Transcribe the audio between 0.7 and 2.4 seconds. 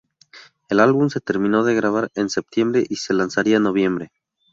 álbum se terminó de grabar en